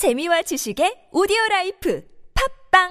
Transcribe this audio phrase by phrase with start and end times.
[0.00, 2.00] 재미와 지식의 오디오 라이프
[2.32, 2.88] 팝빵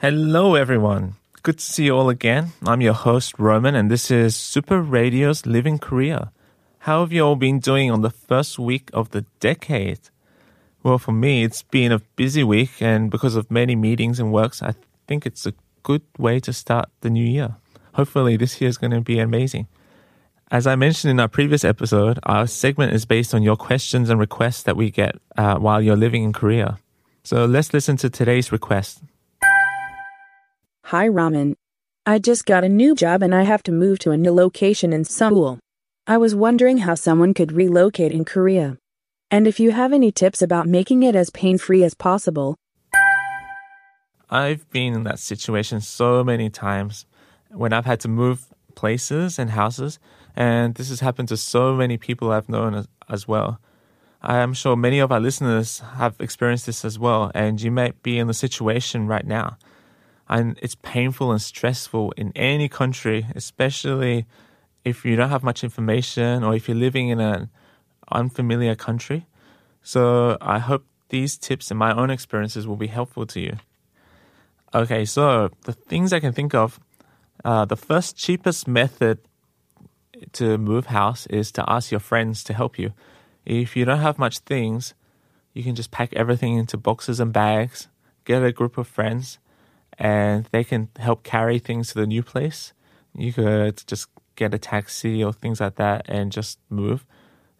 [0.00, 1.16] Hello, everyone.
[1.42, 2.52] Good to see you all again.
[2.64, 6.32] I'm your host, Roman, and this is Super Radio's Living Korea.
[6.88, 10.08] How have you all been doing on the first week of the decade?
[10.84, 14.62] Well, for me, it's been a busy week, and because of many meetings and works,
[14.62, 14.74] I
[15.08, 17.56] think it's a good way to start the new year.
[17.94, 19.66] Hopefully, this year is going to be amazing.
[20.50, 24.20] As I mentioned in our previous episode, our segment is based on your questions and
[24.20, 26.78] requests that we get uh, while you're living in Korea.
[27.22, 29.00] So let's listen to today's request.
[30.84, 31.56] Hi Roman.
[32.04, 34.92] I just got a new job and I have to move to a new location
[34.92, 35.58] in Seoul.
[36.06, 38.76] I was wondering how someone could relocate in Korea.
[39.34, 42.54] And if you have any tips about making it as pain free as possible.
[44.30, 47.04] I've been in that situation so many times
[47.50, 49.98] when I've had to move places and houses,
[50.36, 53.58] and this has happened to so many people I've known as, as well.
[54.22, 58.04] I am sure many of our listeners have experienced this as well, and you might
[58.04, 59.56] be in the situation right now
[60.28, 64.26] and it's painful and stressful in any country, especially
[64.84, 67.50] if you don't have much information or if you're living in an
[68.14, 69.26] unfamiliar country.
[69.82, 73.56] So I hope these tips and my own experiences will be helpful to you.
[74.74, 76.80] Okay, so the things I can think of,
[77.44, 79.18] uh, the first cheapest method
[80.32, 82.92] to move house is to ask your friends to help you.
[83.44, 84.94] If you don't have much things,
[85.52, 87.88] you can just pack everything into boxes and bags,
[88.24, 89.38] get a group of friends,
[89.98, 92.72] and they can help carry things to the new place.
[93.14, 97.04] You could just get a taxi or things like that and just move.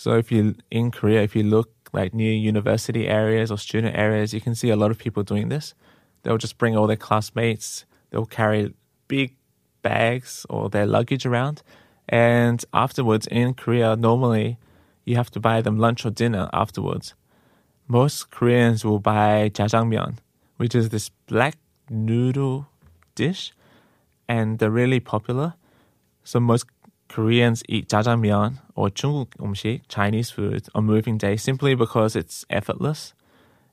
[0.00, 4.32] So if you in Korea, if you look like near university areas or student areas,
[4.32, 5.74] you can see a lot of people doing this.
[6.22, 7.84] They'll just bring all their classmates.
[8.08, 8.72] They'll carry
[9.08, 9.36] big
[9.82, 11.62] bags or their luggage around.
[12.08, 14.56] And afterwards in Korea, normally
[15.04, 17.12] you have to buy them lunch or dinner afterwards.
[17.86, 20.14] Most Koreans will buy jajangmyeon,
[20.56, 21.58] which is this black
[21.90, 22.68] noodle
[23.14, 23.52] dish,
[24.26, 25.56] and they're really popular.
[26.24, 26.64] So most
[27.10, 33.14] Koreans eat jajangmyeon or Jungkook 음식, Chinese food, on moving day simply because it's effortless,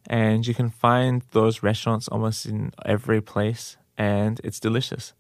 [0.07, 5.13] and you can find those restaurants almost in every place, and it's delicious.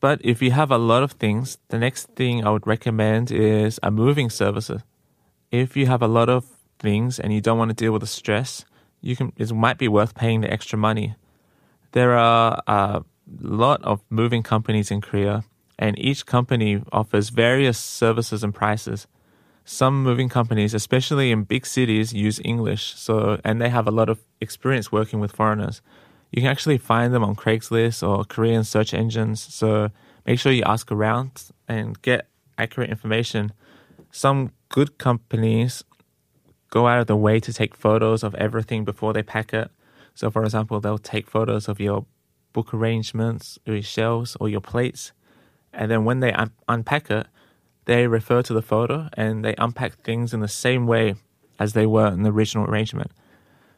[0.00, 3.80] But if you have a lot of things, the next thing I would recommend is
[3.82, 4.70] a moving service.
[5.50, 6.44] If you have a lot of
[6.78, 8.64] things and you don't want to deal with the stress,
[9.00, 11.16] you can it might be worth paying the extra money
[11.92, 13.02] there are a
[13.40, 15.44] lot of moving companies in Korea,
[15.78, 19.06] and each company offers various services and prices.
[19.64, 24.08] Some moving companies, especially in big cities, use English, so and they have a lot
[24.08, 25.82] of experience working with foreigners.
[26.32, 29.90] You can actually find them on Craigslist or Korean search engines, so
[30.26, 33.52] make sure you ask around and get accurate information.
[34.10, 35.84] Some good companies
[36.70, 39.70] go out of the way to take photos of everything before they pack it.
[40.14, 42.06] So, for example, they'll take photos of your
[42.52, 45.12] book arrangements, your shelves, or your plates.
[45.78, 47.28] And then when they un- unpack it,
[47.86, 51.14] they refer to the photo and they unpack things in the same way
[51.58, 53.12] as they were in the original arrangement.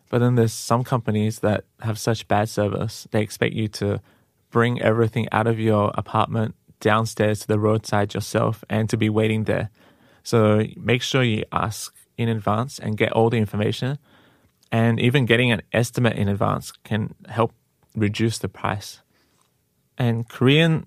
[0.08, 4.00] But then there's some companies that have such bad service, they expect you to
[4.50, 9.44] bring everything out of your apartment downstairs to the roadside yourself and to be waiting
[9.44, 9.70] there.
[10.24, 13.98] So make sure you ask in advance and get all the information
[14.72, 17.52] and even getting an estimate in advance can help
[17.94, 19.02] reduce the price.
[19.98, 20.86] And Korean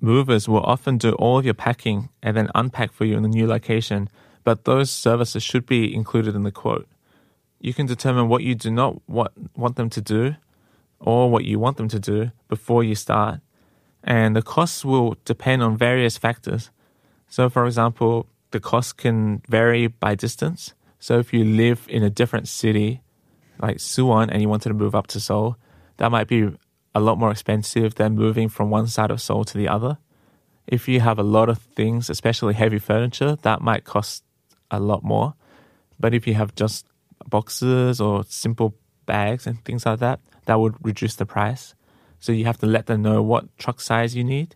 [0.00, 3.28] movers will often do all of your packing and then unpack for you in the
[3.28, 4.08] new location,
[4.44, 6.88] but those services should be included in the quote.
[7.60, 10.36] You can determine what you do not want, want them to do
[10.98, 13.40] or what you want them to do before you start.
[14.02, 16.70] And the costs will depend on various factors.
[17.28, 20.72] So, for example, the cost can vary by distance.
[20.98, 23.02] So, if you live in a different city,
[23.60, 25.56] like Suwon and you wanted to move up to Seoul,
[25.98, 26.50] that might be
[26.94, 29.98] a lot more expensive than moving from one side of Seoul to the other.
[30.66, 34.24] If you have a lot of things, especially heavy furniture, that might cost
[34.70, 35.34] a lot more.
[35.98, 36.86] But if you have just
[37.28, 38.74] boxes or simple
[39.06, 41.74] bags and things like that, that would reduce the price.
[42.18, 44.54] So you have to let them know what truck size you need,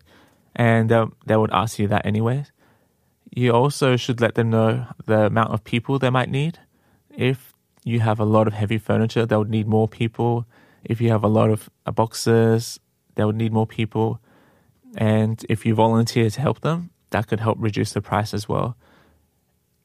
[0.55, 2.45] and uh, they would ask you that anyway.
[3.33, 6.59] You also should let them know the amount of people they might need.
[7.09, 7.53] If
[7.83, 10.45] you have a lot of heavy furniture, they would need more people.
[10.85, 12.79] If you have a lot of uh, boxes,
[13.15, 14.19] they would need more people.
[14.95, 18.77] And if you volunteer to help them, that could help reduce the price as well.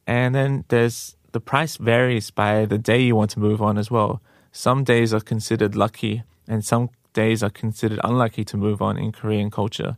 [0.06, 3.90] And then there's the price varies by the day you want to move on as
[3.90, 4.20] well.
[4.52, 9.12] Some days are considered lucky, and some days are considered unlucky to move on in
[9.12, 9.96] Korean culture.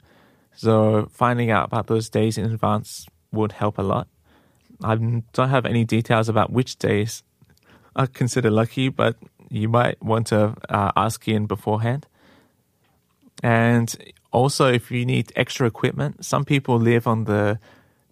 [0.54, 4.08] So finding out about those days in advance would help a lot.
[4.82, 7.22] I don't have any details about which days
[7.94, 9.16] are considered lucky, but
[9.52, 12.06] you might want to uh, ask in beforehand.
[13.42, 13.94] And
[14.32, 17.58] also, if you need extra equipment, some people live on the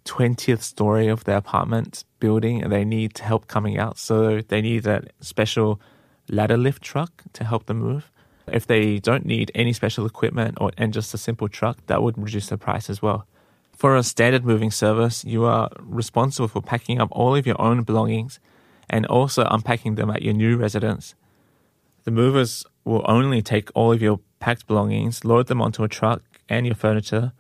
[0.05, 3.99] 20th story of their apartment building and they need help coming out.
[3.99, 5.81] So they need a special
[6.29, 8.11] ladder lift truck to help them move.
[8.47, 12.19] If they don't need any special equipment or and just a simple truck, that would
[12.19, 13.27] reduce the price as well.
[13.73, 17.83] For a standard moving service, you are responsible for packing up all of your own
[17.83, 18.41] belongings
[18.91, 21.15] and also unpacking them at your new residence.
[22.11, 26.23] The movers will only take all of your packed belongings, load them onto a truck
[26.49, 27.33] and your furniture,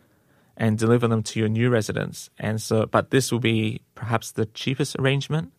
[0.56, 2.30] and deliver them to your new residence.
[2.38, 5.50] And so, but this will be perhaps the cheapest arrangement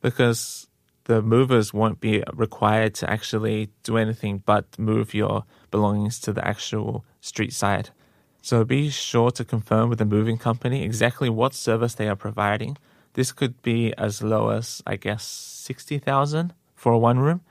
[0.00, 0.68] because
[1.04, 6.42] the movers won't be required to actually do anything but move your belongings to the
[6.42, 7.90] actual street side.
[8.40, 12.78] So be sure to confirm with the moving company exactly what service they are providing.
[13.12, 17.42] This could be as low as, I guess, 60,000 for a one room,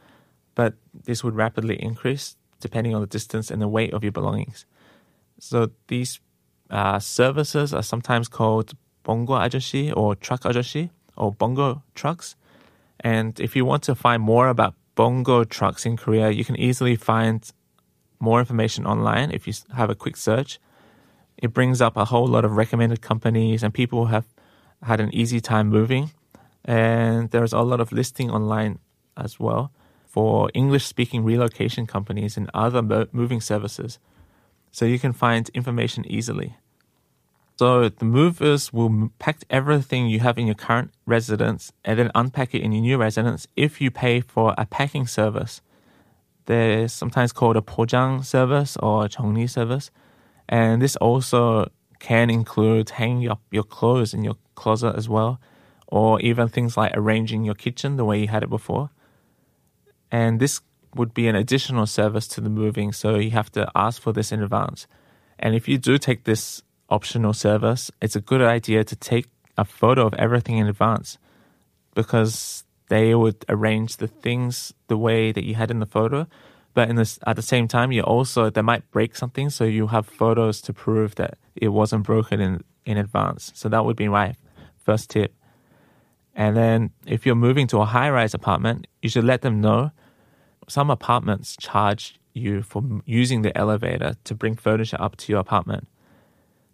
[0.56, 0.74] but
[1.04, 4.66] this would rapidly increase depending on the distance and the weight of your belongings.
[5.40, 6.20] So these
[6.70, 8.74] uh, services are sometimes called
[9.04, 12.36] bongo ajoshi or truck ajoshi or bongo trucks.
[13.02, 16.96] And if you want to find more about bongo trucks in Korea, you can easily
[16.96, 17.48] find
[18.20, 20.60] more information online if you have a quick search.
[21.38, 24.26] It brings up a whole lot of recommended companies and people have
[24.82, 26.12] had an easy time moving.
[26.64, 28.80] And there's a lot of listing online
[29.18, 29.72] as well
[30.16, 32.82] for English speaking relocation companies and other
[33.12, 34.00] moving services.
[34.72, 36.56] So you can find information easily.
[37.58, 42.56] So the movers will pack everything you have in your current residence and then unpack
[42.56, 45.60] it in your new residence if you pay for a packing service.
[46.46, 49.92] They're sometimes called a pojang service or 정리 service.
[50.48, 51.70] And this also
[52.00, 55.42] can include hanging up your clothes in your closet as well,
[55.88, 58.92] or even things like arranging your kitchen the way you had it before.
[60.12, 60.62] And this
[60.96, 64.32] would be an additional service to the moving, so you have to ask for this
[64.32, 64.88] in advance.
[65.38, 69.66] And if you do take this optional service, it's a good idea to take a
[69.66, 71.18] photo of everything in advance
[71.94, 76.28] because they would arrange the things the way that you had in the photo.
[76.74, 79.88] But in this, at the same time, you also they might break something, so you
[79.88, 83.52] have photos to prove that it wasn't broken in in advance.
[83.56, 84.36] So that would be my
[84.78, 85.34] first tip.
[86.36, 89.92] And then if you're moving to a high-rise apartment, you should let them know.
[90.68, 95.88] Some apartments charge you for using the elevator to bring furniture up to your apartment.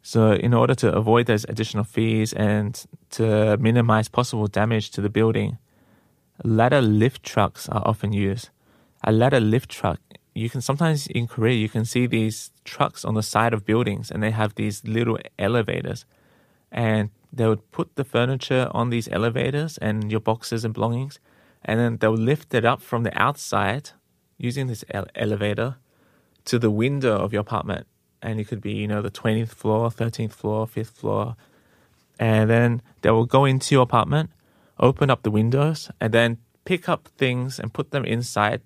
[0.01, 5.09] So, in order to avoid those additional fees and to minimize possible damage to the
[5.09, 5.59] building,
[6.43, 8.49] ladder lift trucks are often used.
[9.03, 9.99] A ladder lift truck,
[10.33, 14.09] you can sometimes in Korea, you can see these trucks on the side of buildings
[14.09, 16.05] and they have these little elevators.
[16.71, 21.19] And they would put the furniture on these elevators and your boxes and belongings,
[21.63, 23.91] and then they'll lift it up from the outside
[24.37, 25.75] using this ele- elevator
[26.45, 27.87] to the window of your apartment.
[28.21, 31.35] And it could be you know the 20th floor 13th floor 5th floor.
[32.19, 34.29] And then they will go into your apartment
[34.81, 38.61] open up the windows and then pick up things and put them inside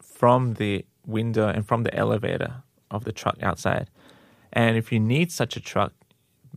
[0.00, 3.90] from the window and from the elevator of the truck outside.
[4.52, 5.92] And if you need such a truck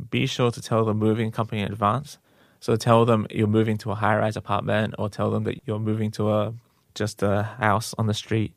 [0.10, 2.18] be sure to tell the moving company in advance
[2.60, 6.12] so tell them you're moving to a high-rise apartment or tell them that you're moving
[6.12, 6.54] to a
[6.96, 8.54] just a house on the street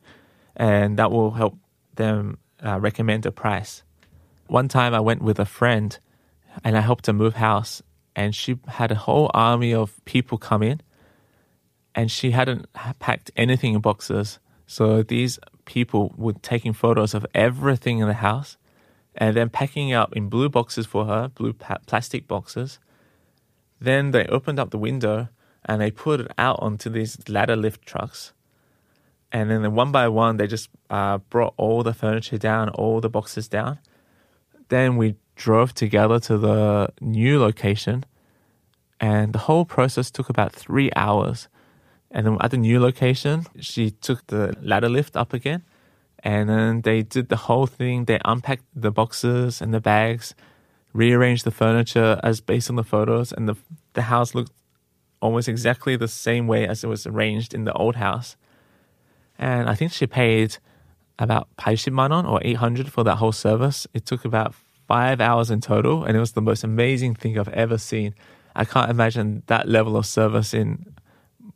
[0.57, 1.57] and that will help
[1.97, 3.83] them uh, recommend a price.
[4.47, 5.99] One time I went with a friend
[6.65, 7.83] and I helped her move house,
[8.17, 10.81] and she had a whole army of people come in,
[11.95, 12.67] and she hadn't
[12.99, 14.41] packed anything in boxes.
[14.67, 18.57] So these people were taking photos of everything in the house
[19.15, 22.79] and then packing up in blue boxes for her, blue pa- plastic boxes.
[23.81, 25.29] Then they opened up the window
[25.65, 28.33] and they put it out onto these ladder lift trucks
[29.33, 33.09] and then one by one they just uh, brought all the furniture down, all the
[33.09, 33.79] boxes down.
[34.69, 38.05] Then we drove together to the new location,
[39.01, 41.49] and the whole process took about three hours.
[42.11, 45.63] And then at the new location, she took the ladder lift up again,
[46.23, 48.05] and then they did the whole thing.
[48.05, 50.35] They unpacked the boxes and the bags,
[50.93, 53.57] rearranged the furniture as based on the photos, and the
[53.95, 54.53] the house looked
[55.21, 58.37] almost exactly the same way as it was arranged in the old house
[59.41, 60.59] and I think she paid
[61.19, 63.87] about 80만 won or 800 for that whole service.
[63.95, 64.55] It took about
[64.87, 68.15] five hours in total, and it was the most amazing thing I've ever seen.
[68.55, 70.95] I can't imagine that level of service in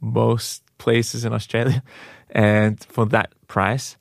[0.00, 1.82] most places in Australia.
[2.30, 3.96] And for that price,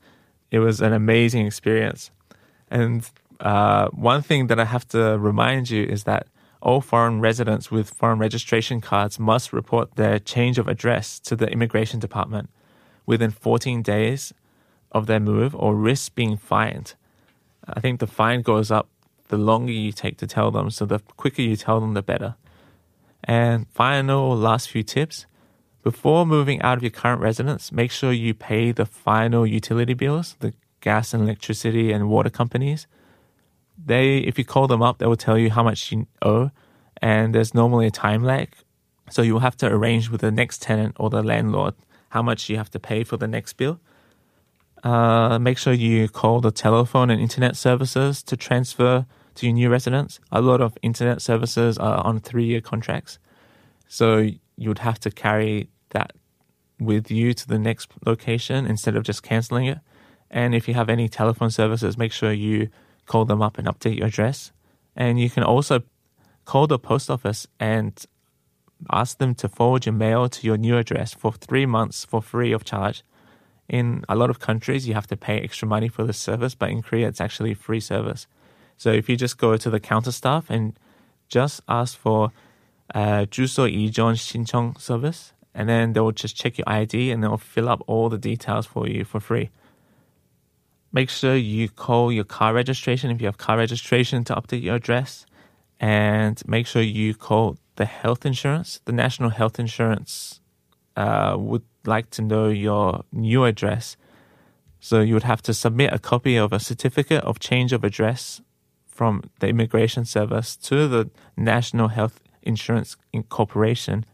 [0.53, 2.11] it was an amazing experience.
[2.69, 6.27] And uh, one thing that I have to remind you is that
[6.61, 11.47] all foreign residents with foreign registration cards must report their change of address to the
[11.47, 12.51] immigration department
[13.07, 14.31] within 14 days
[14.91, 16.93] of their move or risk being fined.
[17.67, 18.87] I think the fine goes up
[19.29, 22.35] the longer you take to tell them, so the quicker you tell them, the better.
[23.23, 25.25] And final last few tips.
[25.83, 30.37] Before moving out of your current residence, make sure you pay the final utility bills,
[30.39, 32.87] the gas and electricity and water companies.
[33.85, 36.51] They, if you call them up, they will tell you how much you owe,
[37.01, 38.49] and there's normally a time lag.
[39.09, 41.73] So you'll have to arrange with the next tenant or the landlord
[42.09, 43.79] how much you have to pay for the next bill.
[44.83, 49.69] Uh, make sure you call the telephone and internet services to transfer to your new
[49.69, 50.19] residence.
[50.31, 53.17] A lot of internet services are on three year contracts.
[53.87, 54.29] So
[54.63, 56.13] you would have to carry that
[56.79, 59.79] with you to the next location instead of just canceling it.
[60.31, 62.69] And if you have any telephone services, make sure you
[63.05, 64.51] call them up and update your address.
[64.95, 65.83] And you can also
[66.45, 68.03] call the post office and
[68.91, 72.51] ask them to forward your mail to your new address for three months for free
[72.51, 73.03] of charge.
[73.69, 76.69] In a lot of countries, you have to pay extra money for this service, but
[76.69, 78.27] in Korea, it's actually free service.
[78.77, 80.77] So if you just go to the counter staff and
[81.29, 82.31] just ask for
[82.94, 87.36] uh, 주소 이전 신청 service, and then they will just check your ID and they'll
[87.36, 89.50] fill up all the details for you for free.
[90.92, 94.76] Make sure you call your car registration if you have car registration to update your
[94.76, 95.26] address,
[95.78, 98.80] and make sure you call the health insurance.
[98.84, 100.40] The national health insurance
[100.96, 103.96] uh, would like to know your new address.
[104.80, 108.40] So you would have to submit a copy of a certificate of change of address
[108.86, 112.95] from the immigration service to the National Health Insurance
[113.29, 114.05] Corporation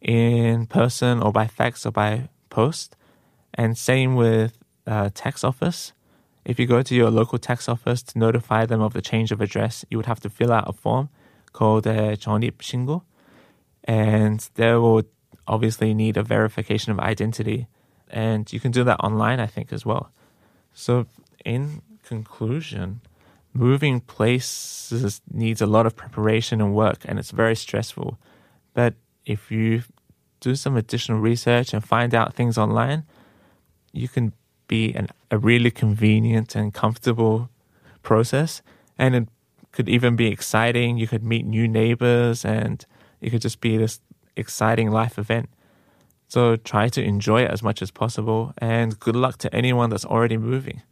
[0.00, 2.96] in person or by fax or by post.
[3.54, 5.92] And same with uh, tax office.
[6.44, 9.40] If you go to your local tax office to notify them of the change of
[9.40, 11.08] address, you would have to fill out a form
[11.52, 13.02] called uh, a Chonip Shingo.
[13.84, 15.04] And they will
[15.46, 17.66] obviously need a verification of identity.
[18.10, 20.10] And you can do that online, I think, as well.
[20.74, 21.06] So,
[21.44, 23.00] in conclusion,
[23.54, 28.18] moving places needs a lot of preparation and work, and it's very stressful.
[28.74, 28.94] But
[29.24, 29.82] if you
[30.40, 33.04] do some additional research and find out things online,
[33.92, 34.32] you can
[34.66, 37.48] be an, a really convenient and comfortable
[38.02, 38.60] process.
[38.98, 39.28] And it
[39.72, 40.98] could even be exciting.
[40.98, 42.84] You could meet new neighbors and
[43.20, 44.00] it could just be this
[44.36, 45.48] exciting life event.
[46.28, 50.04] So try to enjoy it as much as possible and good luck to anyone that's
[50.04, 50.82] already moving.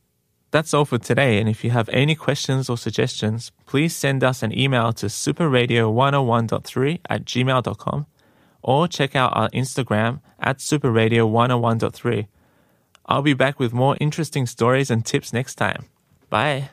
[0.52, 1.40] That's all for today.
[1.40, 7.00] And if you have any questions or suggestions, please send us an email to superradio101.3
[7.08, 8.06] at gmail.com
[8.62, 12.28] or check out our Instagram at superradio101.3.
[13.06, 15.86] I'll be back with more interesting stories and tips next time.
[16.30, 16.70] Bye.